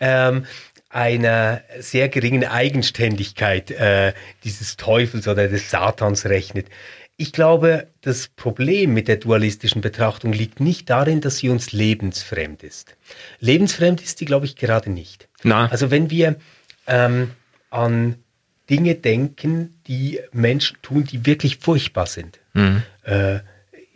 [0.00, 0.46] ähm,
[0.88, 6.66] einer sehr geringen Eigenständigkeit äh, dieses Teufels oder des Satans rechnet.
[7.16, 12.62] Ich glaube, das Problem mit der dualistischen Betrachtung liegt nicht darin, dass sie uns lebensfremd
[12.64, 12.96] ist.
[13.40, 15.28] Lebensfremd ist sie, glaube ich, gerade nicht.
[15.42, 15.68] Na.
[15.70, 16.36] Also wenn wir
[16.90, 17.30] ähm,
[17.70, 18.16] an
[18.68, 22.38] Dinge denken, die Menschen tun, die wirklich furchtbar sind.
[22.52, 22.82] Mhm.
[23.02, 23.40] Äh,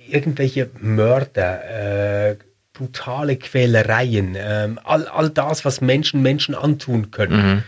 [0.08, 2.36] irgendwelche Mörder, äh,
[2.72, 7.54] brutale Quälereien, äh, all, all das, was Menschen Menschen antun können.
[7.54, 7.62] Mhm.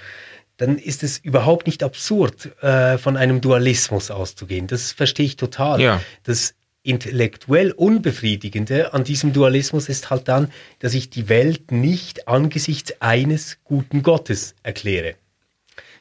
[0.57, 4.67] Dann ist es überhaupt nicht absurd, äh, von einem Dualismus auszugehen.
[4.67, 5.81] Das verstehe ich total.
[5.81, 6.01] Ja.
[6.25, 6.55] Das
[6.87, 13.59] intellektuell Unbefriedigende an diesem Dualismus ist halt dann, dass ich die Welt nicht angesichts eines
[13.65, 15.17] guten Gottes erkläre,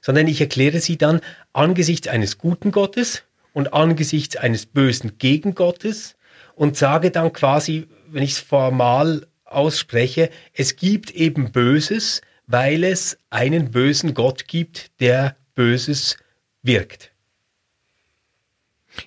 [0.02, 1.22] sondern ich erkläre sie dann
[1.54, 6.16] angesichts eines guten Gottes und angesichts eines bösen Gegengottes
[6.56, 13.18] und sage dann quasi, wenn ich es formal ausspreche, es gibt eben Böses, weil es
[13.30, 16.18] einen bösen Gott gibt, der Böses
[16.62, 17.15] wirkt.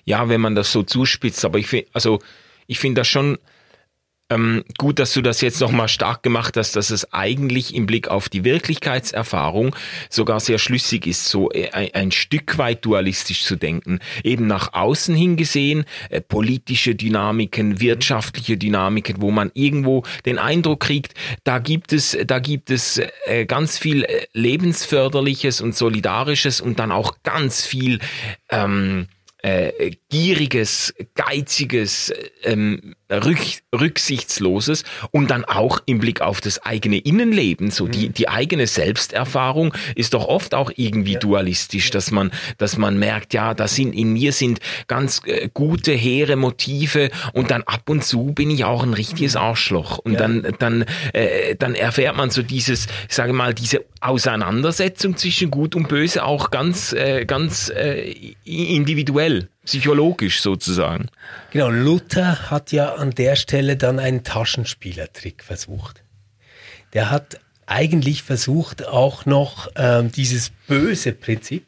[0.05, 2.19] Ja, wenn man das so zuspitzt, aber ich finde, also
[2.67, 3.37] ich finde das schon
[4.29, 8.07] ähm, gut, dass du das jetzt nochmal stark gemacht hast, dass es eigentlich im Blick
[8.09, 9.75] auf die Wirklichkeitserfahrung
[10.09, 13.99] sogar sehr schlüssig ist, so äh, ein, ein Stück weit dualistisch zu denken.
[14.23, 21.15] Eben nach außen hingesehen, äh, politische Dynamiken, wirtschaftliche Dynamiken, wo man irgendwo den Eindruck kriegt,
[21.43, 26.91] da gibt es, da gibt es äh, ganz viel äh, lebensförderliches und solidarisches und dann
[26.91, 27.99] auch ganz viel
[28.51, 29.07] ähm,
[29.43, 29.71] uh,
[30.09, 32.11] gieriges, geiziges,
[32.43, 33.39] ähm, rück,
[33.73, 37.91] rücksichtsloses und dann auch im Blick auf das eigene Innenleben, so mhm.
[37.91, 41.19] die, die eigene Selbsterfahrung ist doch oft auch irgendwie ja.
[41.19, 45.91] dualistisch, dass man, dass man merkt, ja, da sind, in mir sind ganz äh, gute,
[45.91, 49.41] hehre Motive und dann ab und zu bin ich auch ein richtiges mhm.
[49.41, 50.19] Arschloch und ja.
[50.19, 55.75] dann, dann, äh, dann erfährt man so dieses, ich sage mal, diese Auseinandersetzung zwischen Gut
[55.75, 58.11] und Böse auch ganz, äh, ganz äh,
[58.45, 61.09] individuell psychologisch sozusagen.
[61.51, 66.03] Genau, Luther hat ja an der Stelle dann einen Taschenspielertrick versucht.
[66.93, 71.67] Der hat eigentlich versucht, auch noch ähm, dieses böse Prinzip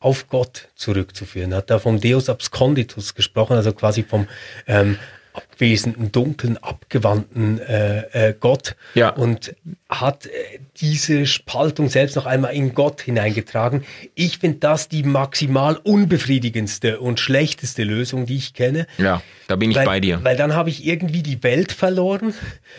[0.00, 1.52] auf Gott zurückzuführen.
[1.52, 4.26] Er hat da vom Deus absconditus gesprochen, also quasi vom
[4.66, 4.98] ähm,
[5.32, 9.10] abwesenden, dunklen, abgewandten äh, äh, Gott Ja.
[9.10, 9.54] und
[9.88, 10.30] hat äh,
[10.76, 13.84] diese Spaltung selbst noch einmal in Gott hineingetragen.
[14.14, 18.86] Ich finde das die maximal unbefriedigendste und schlechteste Lösung, die ich kenne.
[18.98, 20.20] Ja, da bin ich weil, bei dir.
[20.22, 22.34] Weil dann habe ich irgendwie die Welt verloren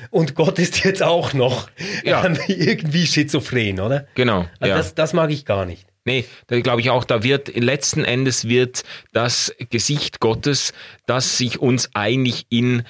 [0.10, 1.70] und Gott ist jetzt auch noch
[2.04, 2.24] Ja.
[2.48, 4.08] irgendwie schizophren, oder?
[4.16, 4.78] Genau, Also ja.
[4.78, 5.86] das, das mag ich gar nicht.
[6.06, 8.84] Nee, da glaube ich auch, da wird letzten Endes wird
[9.14, 10.74] das Gesicht Gottes,
[11.06, 12.84] das sich uns eigentlich in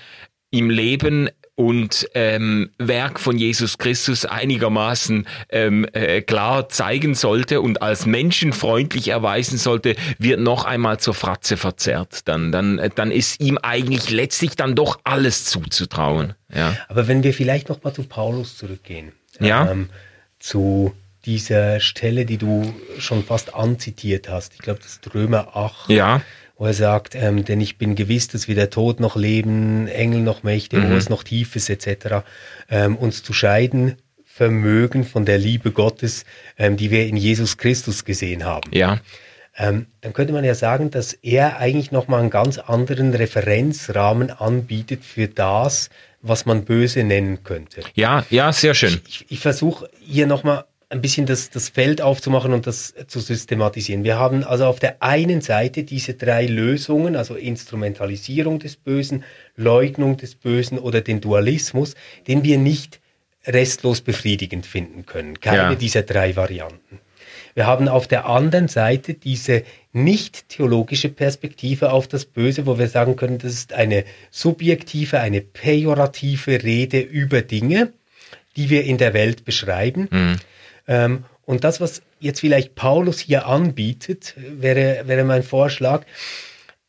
[0.50, 7.82] im Leben und ähm, Werk von Jesus Christus einigermaßen ähm, äh, klar zeigen sollte und
[7.82, 12.28] als menschenfreundlich erweisen sollte, wird noch einmal zur Fratze verzerrt.
[12.28, 16.34] Dann, dann, dann ist ihm eigentlich letztlich dann doch alles zuzutrauen.
[16.54, 19.72] Ja, Aber wenn wir vielleicht noch mal zu Paulus zurückgehen, Ja.
[19.72, 19.90] ähm,
[20.40, 20.94] zu
[21.26, 24.54] dieser Stelle, die du schon fast anzitiert hast.
[24.54, 26.22] Ich glaube, das ist Römer 8, ja,
[26.58, 30.44] wo er sagt, ähm, denn ich bin gewiss, dass weder Tod noch Leben, Engel noch
[30.44, 30.90] Mächte, Mhm.
[30.92, 32.24] Hohes noch Tiefes etc.
[32.70, 36.24] Ähm, uns zu scheiden vermögen von der Liebe Gottes,
[36.58, 38.70] ähm, die wir in Jesus Christus gesehen haben.
[38.74, 39.00] ja,
[39.58, 45.04] Ähm, dann könnte man ja sagen, dass er eigentlich nochmal einen ganz anderen Referenzrahmen anbietet
[45.04, 45.90] für das,
[46.22, 47.82] was man böse nennen könnte.
[47.96, 49.02] ja, ja, sehr schön.
[49.08, 54.04] Ich, ich versuche hier nochmal ein bisschen das, das Feld aufzumachen und das zu systematisieren.
[54.04, 59.24] Wir haben also auf der einen Seite diese drei Lösungen, also Instrumentalisierung des Bösen,
[59.56, 61.96] Leugnung des Bösen oder den Dualismus,
[62.28, 63.00] den wir nicht
[63.46, 65.40] restlos befriedigend finden können.
[65.40, 65.76] Keine Ja.
[65.76, 67.00] dieser drei Varianten.
[67.54, 72.88] Wir haben auf der anderen Seite diese nicht theologische Perspektive auf das Böse, wo wir
[72.88, 77.92] sagen können, das ist eine subjektive, eine pejorative Rede über Dinge,
[78.56, 80.08] die wir in der Welt beschreiben.
[80.88, 86.06] Ähm, und das, was jetzt vielleicht Paulus hier anbietet, wäre, wäre mein Vorschlag,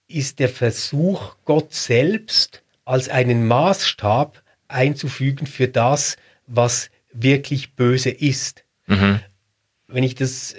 [0.08, 8.64] ist der Versuch, Gott selbst als einen Maßstab einzufügen für das, was wirklich böse ist.
[9.88, 10.56] Wenn ich das äh,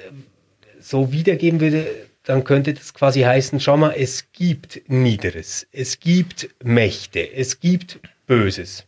[0.80, 1.88] so wiedergeben würde,
[2.24, 8.00] dann könnte das quasi heißen, schau mal, es gibt Niederes, es gibt Mächte, es gibt
[8.28, 8.86] Böses.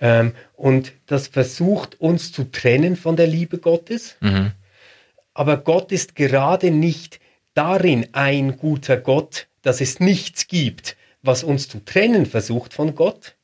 [0.00, 4.16] Ähm, und das versucht uns zu trennen von der Liebe Gottes.
[5.34, 7.20] Aber Gott ist gerade nicht
[7.54, 13.34] darin ein guter Gott, dass es nichts gibt, was uns zu trennen versucht von Gott,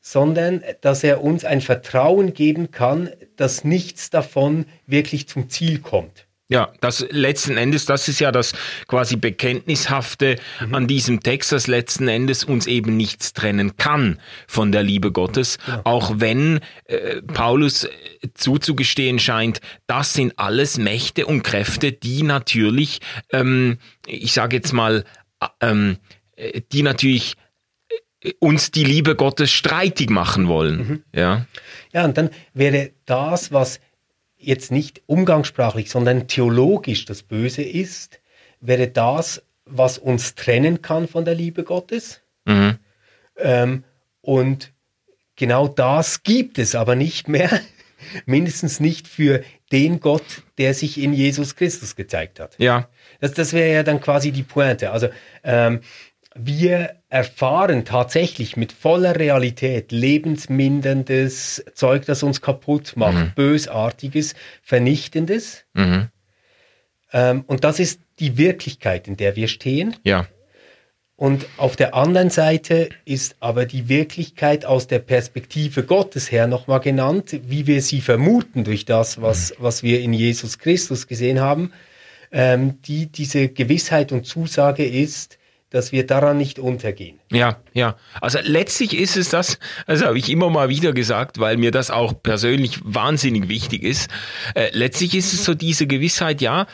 [0.00, 6.27] sondern dass er uns ein Vertrauen geben kann, dass nichts davon wirklich zum Ziel kommt.
[6.50, 8.54] Ja, das letzten Endes, das ist ja das
[8.86, 10.36] quasi Bekenntnishafte
[10.72, 15.58] an diesem Text, dass letzten Endes uns eben nichts trennen kann von der Liebe Gottes,
[15.84, 17.90] auch wenn äh, Paulus äh,
[18.32, 25.04] zuzugestehen scheint, das sind alles Mächte und Kräfte, die natürlich, ähm, ich sage jetzt mal,
[25.40, 25.98] äh, ähm,
[26.36, 27.34] äh, die natürlich
[28.40, 31.04] uns die Liebe Gottes streitig machen wollen.
[31.14, 31.46] Ja,
[31.92, 33.80] Ja, und dann wäre das, was
[34.38, 38.20] jetzt nicht umgangssprachlich, sondern theologisch das Böse ist,
[38.60, 42.22] wäre das, was uns trennen kann von der Liebe Gottes.
[43.36, 43.84] Ähm,
[44.20, 44.72] und
[45.36, 47.60] genau das gibt es aber nicht mehr,
[48.26, 52.54] mindestens nicht für den Gott, der sich in Jesus Christus gezeigt hat.
[52.58, 52.88] ja,
[53.20, 54.90] Das, das wäre ja dann quasi die Pointe.
[54.90, 55.08] Also
[55.44, 55.80] ähm,
[56.34, 65.64] wir erfahren tatsächlich mit voller Realität lebensminderndes Zeug, das uns kaputt macht, bösartiges, vernichtendes.
[67.12, 69.96] Ähm, und das ist die Wirklichkeit, in der wir stehen.
[70.04, 70.26] ja,
[71.16, 76.80] Und auf der anderen Seite ist aber die Wirklichkeit aus der Perspektive Gottes her nochmal
[76.80, 81.72] genannt, wie wir sie vermuten durch das, was, was wir in Jesus Christus gesehen haben,
[82.30, 85.37] ähm, die diese Gewissheit und Zusage ist,
[85.70, 87.20] dass wir daran nicht untergehen.
[87.30, 87.96] Ja, ja.
[88.20, 91.90] Also letztlich ist es das, also habe ich immer mal wieder gesagt, weil mir das
[91.90, 94.10] auch persönlich wahnsinnig wichtig ist.
[94.54, 96.66] Äh, letztlich ist es so diese Gewissheit, ja,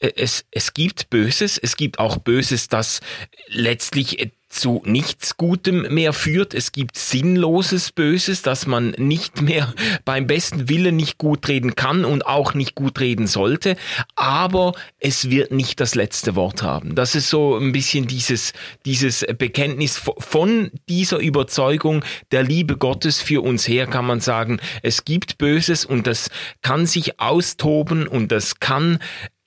[0.00, 3.00] äh, es, es gibt Böses, es gibt auch Böses, das
[3.48, 6.54] letztlich zu nichts Gutem mehr führt.
[6.54, 9.72] Es gibt sinnloses Böses, das man nicht mehr
[10.04, 13.76] beim besten Willen nicht gut reden kann und auch nicht gut reden sollte.
[14.16, 16.96] Aber es wird nicht das letzte Wort haben.
[16.96, 18.52] Das ist so ein bisschen dieses,
[18.84, 25.04] dieses Bekenntnis von dieser Überzeugung der Liebe Gottes für uns her, kann man sagen, es
[25.04, 26.28] gibt Böses und das
[26.60, 28.98] kann sich austoben und das kann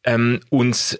[0.06, 0.98] ähm, uns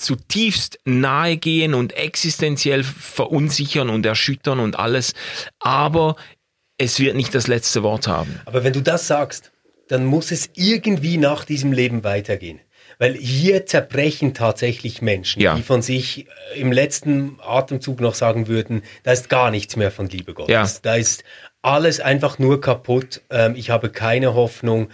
[0.00, 5.14] zutiefst nahe gehen und existenziell verunsichern und erschüttern und alles,
[5.58, 6.16] aber
[6.78, 8.40] es wird nicht das letzte Wort haben.
[8.46, 9.52] Aber wenn du das sagst,
[9.88, 12.60] dann muss es irgendwie nach diesem Leben weitergehen.
[12.98, 15.54] Weil hier zerbrechen tatsächlich Menschen, Ja.
[15.54, 19.90] die von sich äh, im letzten Atemzug noch sagen würden, da ist gar nichts mehr
[19.90, 20.52] von Liebe Gottes.
[20.52, 20.68] Ja.
[20.82, 21.24] Da ist
[21.62, 23.22] alles einfach nur kaputt.
[23.30, 24.88] Ähm, ich habe keine Hoffnung.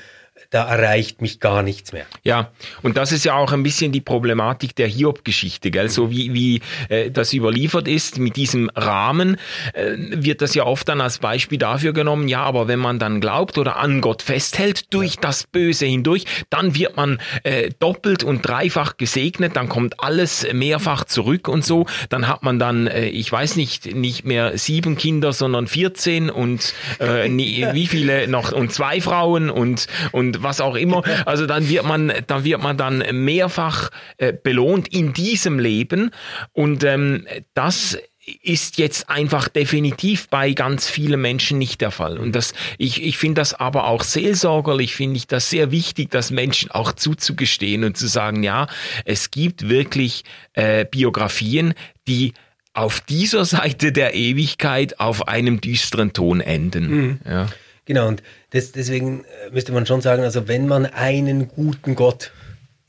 [0.50, 2.06] Da erreicht mich gar nichts mehr.
[2.22, 2.50] Ja,
[2.82, 5.88] und das ist ja auch ein bisschen die Problematik der Hiob-Geschichte, gell?
[5.88, 9.36] So wie, wie äh, das überliefert ist mit diesem Rahmen,
[9.72, 13.20] äh, wird das ja oft dann als Beispiel dafür genommen, ja, aber wenn man dann
[13.20, 18.46] glaubt oder an Gott festhält, durch das Böse hindurch, dann wird man äh, doppelt und
[18.46, 23.30] dreifach gesegnet, dann kommt alles mehrfach zurück und so, dann hat man dann, äh, ich
[23.30, 28.72] weiß nicht, nicht mehr sieben Kinder, sondern 14 und äh, nie, wie viele noch und
[28.72, 31.02] zwei Frauen und, und was auch immer.
[31.26, 36.10] Also dann wird man, dann wird man dann mehrfach äh, belohnt in diesem Leben
[36.52, 37.98] und ähm, das
[38.42, 42.18] ist jetzt einfach definitiv bei ganz vielen Menschen nicht der Fall.
[42.18, 46.30] Und das, ich, ich finde das aber auch seelsorgerlich, finde ich das sehr wichtig, das
[46.30, 48.66] Menschen auch zuzugestehen und zu sagen, ja,
[49.04, 50.24] es gibt wirklich
[50.54, 51.74] äh, Biografien,
[52.08, 52.34] die
[52.74, 57.20] auf dieser Seite der Ewigkeit auf einem düsteren Ton enden.
[57.24, 57.46] Ja.
[57.86, 62.32] Genau, und das, deswegen äh, müsste man schon sagen, also wenn man einen guten Gott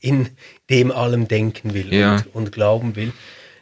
[0.00, 0.28] in
[0.70, 2.16] dem allem denken will Ja.
[2.16, 3.12] und, und glauben will,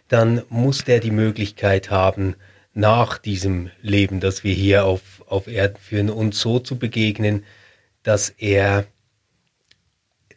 [0.08, 2.34] dann muss der die Möglichkeit haben,
[2.74, 7.44] nach diesem Leben, das wir hier auf, auf Erden führen, uns so zu begegnen,
[8.02, 8.86] dass er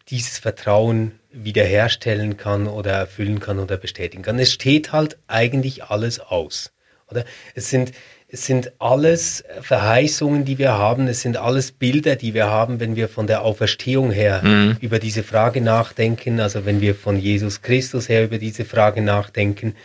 [0.09, 4.39] dieses Vertrauen wiederherstellen kann oder erfüllen kann oder bestätigen kann.
[4.39, 6.71] Es steht halt eigentlich alles aus.
[7.09, 7.25] Oder?
[7.55, 7.91] Es sind,
[8.31, 11.07] es sind alles Verheißungen, die wir haben.
[11.07, 14.43] Es sind alles Bilder, die wir haben, wenn wir von der Auferstehung her
[14.81, 16.39] über diese Frage nachdenken.
[16.39, 19.75] Also wenn wir von Jesus Christus her über diese Frage nachdenken.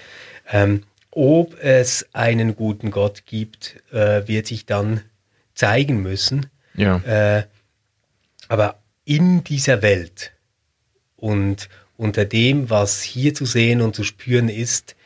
[0.53, 5.01] Ähm, ob es einen guten Gott gibt, äh, wird sich dann
[5.55, 6.47] zeigen müssen.
[6.75, 6.99] Ja.
[6.99, 7.45] Äh,
[8.49, 10.33] aber in dieser Welt
[11.17, 14.97] und unter dem, was hier zu sehen und zu spüren ist,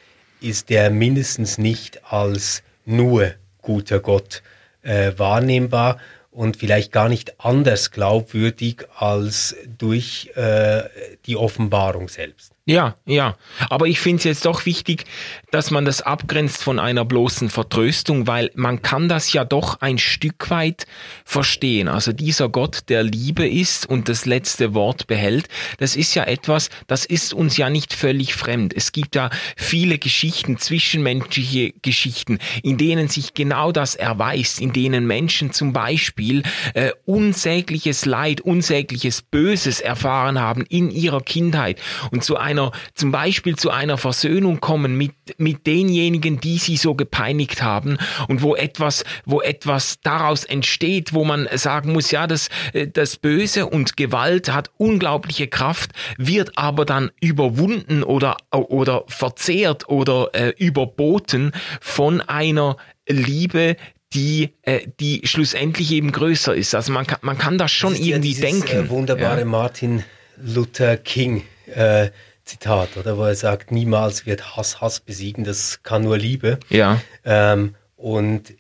[0.41, 4.43] ist der mindestens nicht als nur guter Gott
[4.83, 5.99] äh, wahrnehmbar
[6.31, 10.85] und vielleicht gar nicht anders glaubwürdig als durch äh,
[11.27, 12.53] die Offenbarung selbst.
[12.69, 13.35] Ja, ja.
[13.71, 15.07] Aber ich finde es jetzt doch wichtig,
[15.51, 19.97] dass man das abgrenzt von einer bloßen Vertröstung, weil man kann das ja doch ein
[19.97, 20.87] Stück weit
[21.25, 21.89] verstehen.
[21.89, 25.49] Also dieser Gott, der Liebe ist und das letzte Wort behält,
[25.79, 28.75] das ist ja etwas, das ist uns ja nicht völlig fremd.
[28.77, 35.07] Es gibt ja viele Geschichten, zwischenmenschliche Geschichten, in denen sich genau das erweist, in denen
[35.07, 36.43] Menschen zum Beispiel
[36.75, 42.58] äh, unsägliches Leid, unsägliches Böses erfahren haben in ihrer Kindheit und zu einer,
[42.95, 47.99] zum Beispiel zu einer Versöhnung kommen mit, mit denjenigen, die sie so gepeinigt haben
[48.29, 53.17] und wo etwas, wo etwas daraus entsteht, wo man sagen muss, ja, das, äh, das
[53.17, 60.53] Böse und Gewalt hat unglaubliche Kraft, wird aber dann überwunden oder, oder verzehrt oder äh,
[60.59, 62.77] überboten von einer
[63.09, 63.77] Liebe,
[64.13, 66.75] die, äh, die schlussendlich eben größer ist.
[66.75, 68.87] Also man kann, man kann das schon Das ist ja irgendwie dieses, denken.
[68.87, 69.45] Äh, wunderbare ja.
[69.45, 70.05] Martin
[70.43, 72.11] Luther King äh,
[72.49, 76.59] Zitat, oder wo er sagt, niemals wird Hass Hass besiegen, das kann nur Liebe.
[76.71, 78.55] Ja, Ähm, und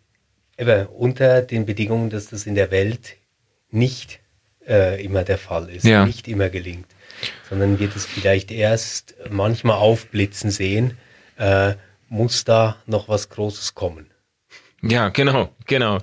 [0.59, 3.16] eben unter den Bedingungen, dass das in der Welt
[3.70, 4.20] nicht
[4.66, 6.05] äh, immer der Fall ist, Ja.
[6.05, 6.86] nicht immer gelingt,
[7.49, 10.99] sondern wird es vielleicht erst manchmal aufblitzen sehen,
[11.39, 11.74] äh,
[12.11, 14.11] muss da noch was Großes kommen.
[14.81, 15.99] Ja, genau, genau.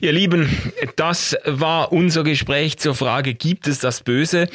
[0.00, 0.48] Ihr Lieben,
[0.94, 4.48] das war unser Gespräch zur Frage, gibt es das Böse?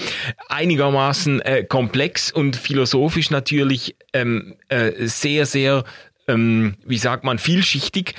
[0.48, 5.84] Einigermaßen äh, komplex und philosophisch natürlich ähm, äh, sehr, sehr,
[6.30, 8.16] ähm, wie sagt man, vielschichtig.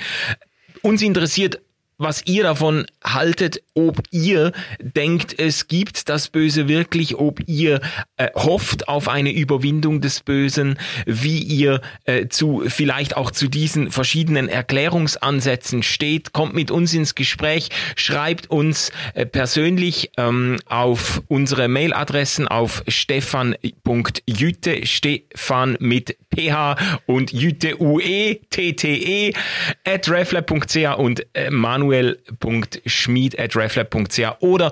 [0.83, 1.59] Uns interessiert,
[1.99, 7.81] was ihr davon haltet, ob ihr denkt, es gibt das Böse wirklich, ob ihr
[8.17, 13.91] äh, hofft auf eine Überwindung des Bösen, wie ihr äh, zu vielleicht auch zu diesen
[13.91, 21.67] verschiedenen Erklärungsansätzen steht, kommt mit uns ins Gespräch, schreibt uns äh, persönlich ähm, auf unsere
[21.67, 26.75] Mailadressen auf stefan.jütte, Stefan mit ph
[27.07, 29.33] und jütte ue, tte,
[29.85, 34.71] at reflab.ch und äh, manuel.schmied at reflab.ch oder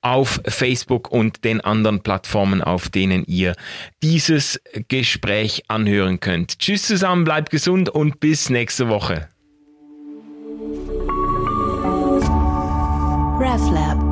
[0.00, 3.54] auf Facebook und den anderen Plattformen, auf denen ihr
[4.02, 6.58] dieses Gespräch anhören könnt.
[6.58, 9.28] Tschüss zusammen, bleibt gesund und bis nächste Woche.
[13.40, 14.03] RefLab